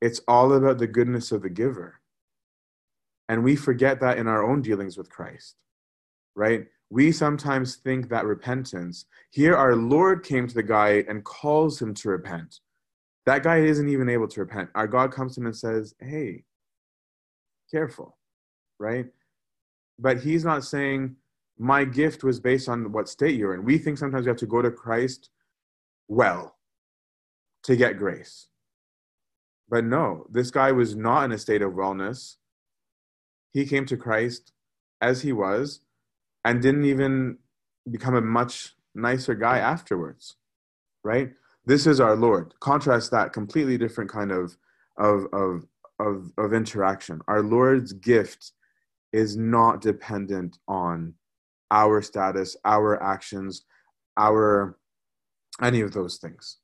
[0.00, 2.01] It's all about the goodness of the giver.
[3.32, 5.56] And we forget that in our own dealings with Christ,
[6.36, 6.66] right?
[6.90, 11.94] We sometimes think that repentance, here our Lord came to the guy and calls him
[11.94, 12.60] to repent.
[13.24, 14.68] That guy isn't even able to repent.
[14.74, 16.44] Our God comes to him and says, hey,
[17.70, 18.18] careful,
[18.78, 19.06] right?
[19.98, 21.16] But he's not saying,
[21.56, 23.64] my gift was based on what state you're in.
[23.64, 25.30] We think sometimes we have to go to Christ
[26.06, 26.58] well
[27.62, 28.48] to get grace.
[29.70, 32.36] But no, this guy was not in a state of wellness
[33.52, 34.52] he came to Christ
[35.00, 35.80] as he was
[36.44, 37.38] and didn't even
[37.90, 40.36] become a much nicer guy afterwards,
[41.04, 41.30] right?
[41.64, 42.54] This is our Lord.
[42.60, 44.56] Contrast that completely different kind of
[44.96, 45.66] of of
[45.98, 47.20] of, of interaction.
[47.28, 48.52] Our Lord's gift
[49.12, 51.14] is not dependent on
[51.70, 53.62] our status, our actions,
[54.16, 54.76] our
[55.60, 56.58] any of those things.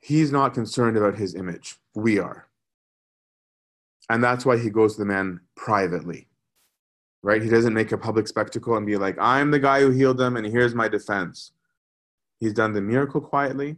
[0.00, 1.76] He's not concerned about his image.
[1.94, 2.49] We are.
[4.10, 6.26] And that's why he goes to the man privately.
[7.22, 7.40] Right?
[7.40, 10.36] He doesn't make a public spectacle and be like, I'm the guy who healed them
[10.36, 11.52] and here's my defense.
[12.40, 13.76] He's done the miracle quietly.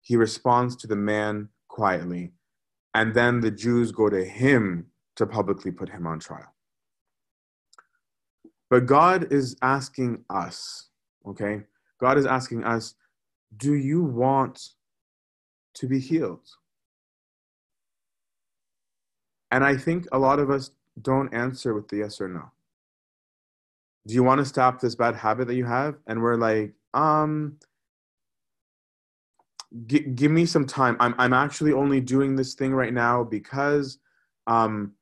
[0.00, 2.32] He responds to the man quietly.
[2.94, 6.52] And then the Jews go to him to publicly put him on trial.
[8.70, 10.88] But God is asking us,
[11.24, 11.62] okay?
[12.00, 12.94] God is asking us,
[13.56, 14.70] do you want
[15.74, 16.48] to be healed?
[19.50, 20.70] And I think a lot of us
[21.00, 22.50] don't answer with the yes or no.
[24.06, 25.96] Do you want to stop this bad habit that you have?
[26.06, 27.56] And we're like, um,
[29.86, 30.96] g- give me some time.
[31.00, 33.98] I'm, I'm actually only doing this thing right now because
[34.46, 34.92] um,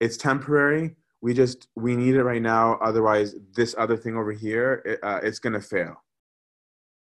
[0.00, 0.96] it's temporary.
[1.20, 2.74] We just, we need it right now.
[2.82, 6.02] Otherwise, this other thing over here, it, uh, it's going to fail.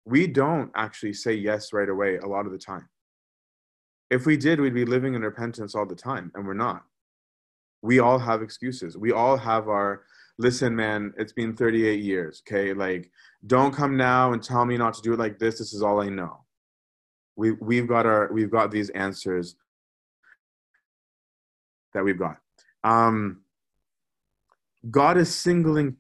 [0.05, 2.89] We don't actually say yes right away a lot of the time.
[4.11, 6.85] If we did, we'd be living in repentance all the time, and we're not.
[7.83, 8.97] We all have excuses.
[8.97, 10.03] We all have our,
[10.39, 12.75] listen, man, it's been 38 years, okay?
[12.75, 13.11] Like,
[13.47, 15.59] don't come now and tell me not to do it like this.
[15.59, 16.45] This is all I know
[17.41, 19.57] we we've got our we've got these answers
[21.95, 22.37] that we've got.
[22.85, 23.41] Um,
[24.91, 25.97] God is singling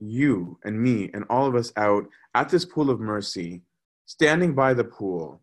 [0.00, 3.62] you and me and all of us out at this pool of mercy,
[4.06, 5.42] standing by the pool,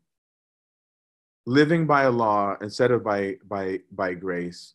[1.46, 4.74] living by a law instead of by by by grace,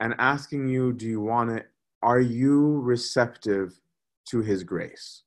[0.00, 1.70] and asking you, do you want it?
[2.02, 3.80] Are you receptive
[4.28, 5.22] to his grace?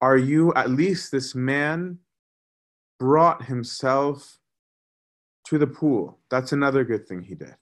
[0.00, 1.98] Are you at least this man
[2.98, 4.38] brought himself
[5.46, 6.18] to the pool?
[6.30, 7.54] That's another good thing he did.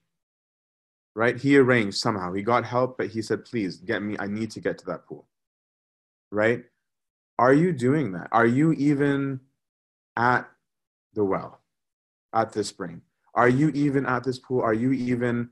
[1.15, 1.37] Right?
[1.37, 2.33] He arranged somehow.
[2.33, 5.07] He got help, but he said, please get me, I need to get to that
[5.07, 5.27] pool.
[6.31, 6.65] Right?
[7.39, 8.29] Are you doing that?
[8.33, 9.41] Are you even
[10.17, 10.49] at
[11.15, 11.61] the well,
[12.33, 13.03] at the spring?
[13.35, 14.61] Are you even at this pool?
[14.61, 15.51] Are you even,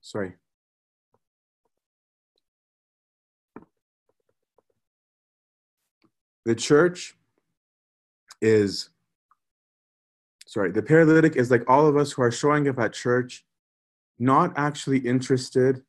[0.00, 0.34] sorry,
[6.44, 7.16] the church
[8.40, 8.90] is
[10.46, 13.44] sorry the paralytic is like all of us who are showing up at church
[14.18, 15.82] not actually interested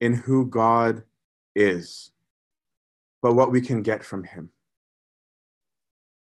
[0.00, 1.02] in who god
[1.54, 2.10] is
[3.24, 4.50] but what we can get from him.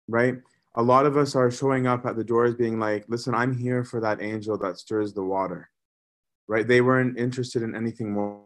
[0.08, 0.36] Right
[0.76, 3.84] a lot of us are showing up at the doors being like listen i'm here
[3.84, 5.70] for that angel that stirs the water
[6.48, 8.42] right they weren't interested in anything more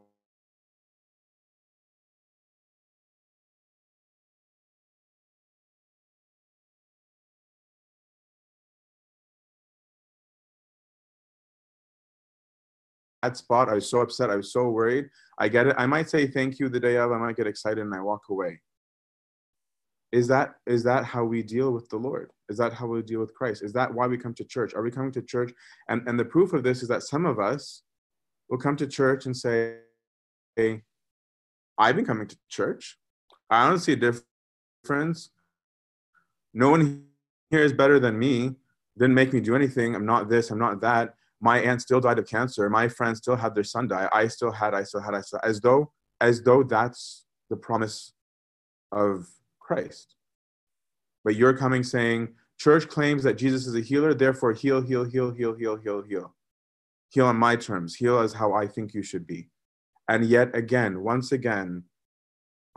[13.23, 13.67] That spot.
[13.67, 14.29] I was so upset.
[14.29, 15.09] I was so worried.
[15.39, 15.75] I get it.
[15.77, 17.11] I might say thank you the day of.
[17.11, 18.61] I might get excited and I walk away.
[20.17, 22.31] Is that is that how we deal with the Lord?
[22.49, 23.61] Is that how we deal with Christ?
[23.61, 24.73] Is that why we come to church?
[24.73, 25.51] Are we coming to church?
[25.89, 27.83] And and the proof of this is that some of us
[28.49, 29.77] will come to church and say,
[30.55, 30.81] "Hey,
[31.77, 32.97] I've been coming to church.
[33.47, 34.01] I don't see a
[34.83, 35.29] difference.
[36.51, 37.05] No one
[37.51, 38.55] here is better than me.
[38.97, 39.93] Didn't make me do anything.
[39.93, 40.49] I'm not this.
[40.49, 43.87] I'm not that my aunt still died of cancer my friends still had their son
[43.87, 47.55] die i still had i still had i still as though as though that's the
[47.55, 48.13] promise
[48.91, 49.27] of
[49.67, 50.15] Christ.
[51.25, 55.31] But you're coming saying, church claims that Jesus is a healer, therefore heal, heal, heal,
[55.31, 56.35] heal, heal, heal, heal.
[57.09, 57.93] Heal on my terms.
[57.95, 59.49] Heal as how I think you should be.
[60.07, 61.83] And yet again, once again,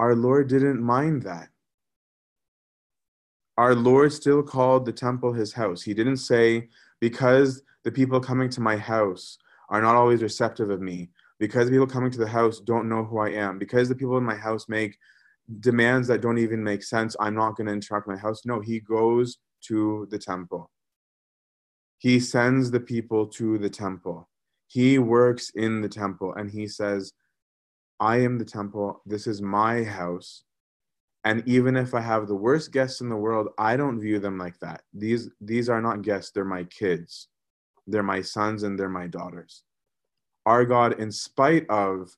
[0.00, 1.48] our Lord didn't mind that.
[3.56, 5.82] Our Lord still called the temple his house.
[5.82, 6.68] He didn't say,
[7.00, 9.38] because the people coming to my house
[9.68, 13.04] are not always receptive of me, because the people coming to the house don't know
[13.04, 14.98] who I am, because the people in my house make
[15.58, 18.42] demands that don't even make sense, I'm not going to interact with my house.
[18.44, 20.70] No, he goes to the temple.
[21.98, 24.28] He sends the people to the temple.
[24.68, 27.12] He works in the temple and he says,
[27.98, 29.02] I am the temple.
[29.04, 30.44] This is my house.
[31.24, 34.38] And even if I have the worst guests in the world, I don't view them
[34.38, 34.82] like that.
[34.94, 37.28] These these are not guests, they're my kids.
[37.86, 39.62] They're my sons and they're my daughters.
[40.46, 42.16] Our God, in spite of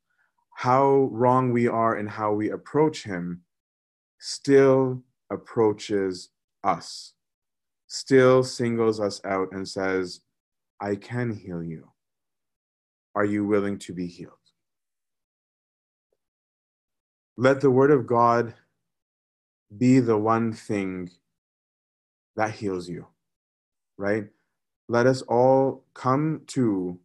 [0.54, 3.42] how wrong we are in how we approach him,
[4.18, 6.30] still approaches
[6.62, 7.14] us,
[7.86, 10.20] still singles us out and says,
[10.80, 11.88] I can heal you.
[13.14, 14.32] Are you willing to be healed?
[17.36, 18.54] Let the word of God
[19.76, 21.10] be the one thing
[22.36, 23.06] that heals you,
[23.96, 24.26] right?
[24.88, 26.98] Let us all come to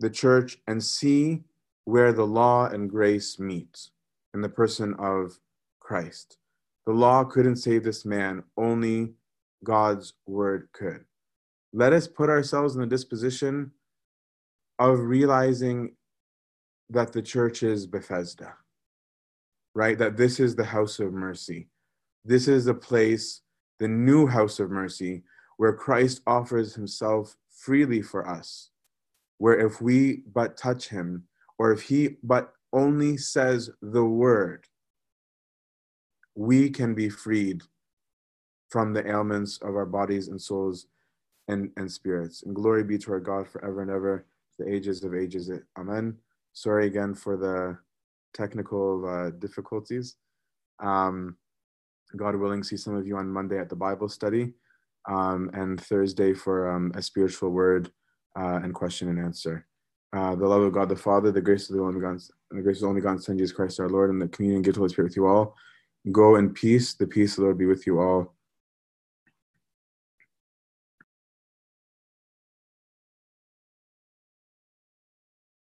[0.00, 1.42] the church and see
[1.84, 3.90] where the law and grace meet
[4.34, 5.38] in the person of
[5.80, 6.38] Christ.
[6.84, 9.14] The law couldn't save this man, only
[9.64, 11.04] God's word could.
[11.72, 13.72] Let us put ourselves in the disposition
[14.78, 15.94] of realizing
[16.90, 18.54] that the church is Bethesda,
[19.74, 19.98] right?
[19.98, 21.68] That this is the house of mercy.
[22.24, 23.42] This is the place,
[23.78, 25.22] the new house of mercy,
[25.56, 28.70] where Christ offers himself freely for us,
[29.38, 31.24] where if we but touch him,
[31.58, 34.64] or if he but only says the word,
[36.34, 37.62] we can be freed
[38.68, 40.86] from the ailments of our bodies and souls
[41.48, 42.42] and, and spirits.
[42.42, 44.26] And glory be to our God forever and ever,
[44.58, 45.50] the ages of ages.
[45.78, 46.16] Amen.
[46.52, 47.78] Sorry again for the
[48.34, 50.16] technical uh, difficulties.
[50.82, 51.36] Um,
[52.16, 54.52] God willing, see some of you on Monday at the Bible study,
[55.08, 57.90] um, and Thursday for um, a spiritual word
[58.36, 59.66] uh, and question and answer.
[60.12, 62.18] Uh, the love of God the Father, the grace of the only God,
[62.50, 64.70] the grace of the only God, Son Jesus Christ our Lord, and the communion gift
[64.70, 65.54] of the Holy Spirit with you all.
[66.12, 66.94] Go in peace.
[66.94, 68.35] The peace of the Lord be with you all.